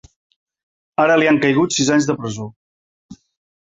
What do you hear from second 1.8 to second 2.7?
anys de presó.